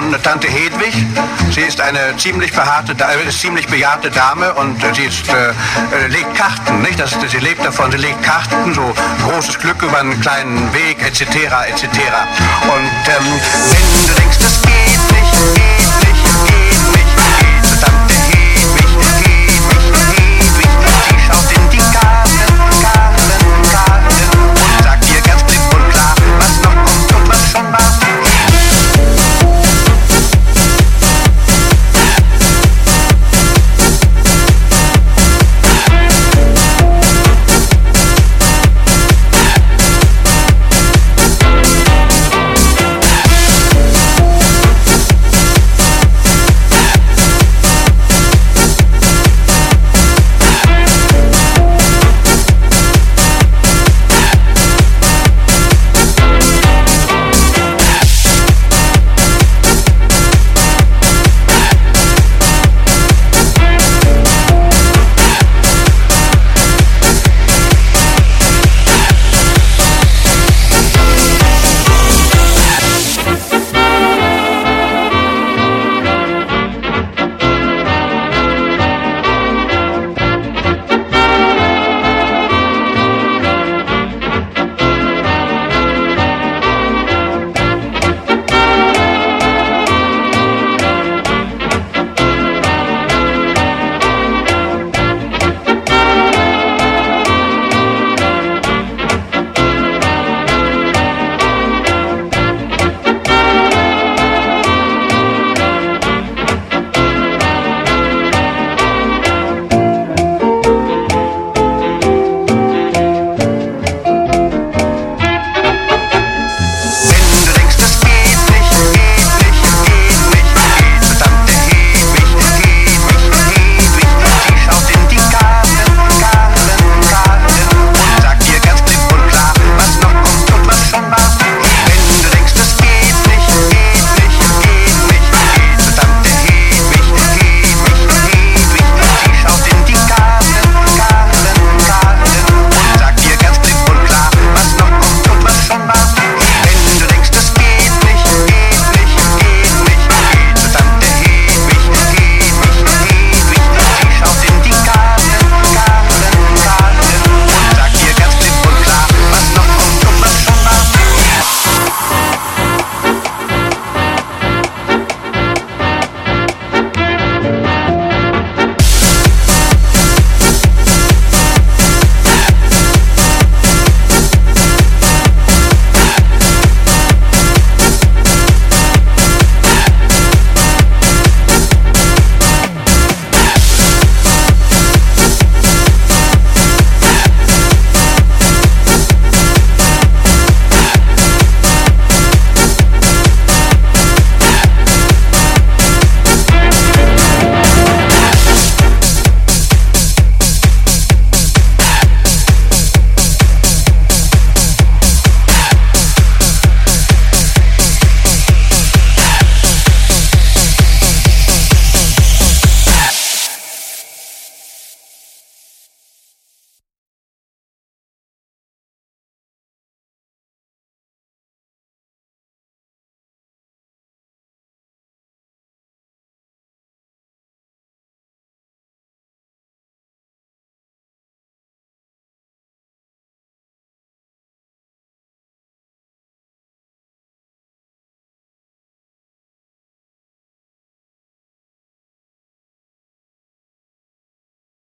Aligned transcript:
von 0.00 0.22
Tante 0.22 0.48
Hedwig. 0.48 0.94
Sie 1.50 1.60
ist 1.60 1.80
eine 1.80 2.16
ziemlich 2.16 2.52
behaarte, 2.52 2.92
äh, 2.92 3.28
ziemlich 3.30 3.66
bejahrte 3.66 4.10
Dame 4.10 4.52
und 4.54 4.82
äh, 4.82 4.94
sie 4.94 5.02
ist, 5.04 5.28
äh, 5.28 5.50
äh, 5.50 6.06
legt 6.08 6.34
Karten, 6.34 6.80
nicht? 6.82 6.98
Das, 6.98 7.10
sie 7.28 7.38
lebt 7.38 7.64
davon, 7.64 7.90
sie 7.90 7.98
legt 7.98 8.22
Karten, 8.22 8.72
so 8.72 8.94
großes 9.26 9.58
Glück 9.58 9.82
über 9.82 9.98
einen 9.98 10.18
kleinen 10.20 10.72
Weg, 10.72 11.02
etc., 11.02 11.22
etc. 11.68 11.84
Und 12.62 13.08
ähm, 13.08 13.40
wenn 13.70 14.06
du 14.06 14.20
denkst, 14.20 14.38
das 14.38 14.62
geht 14.62 15.20
nicht, 15.20 15.54
geht 15.54 15.69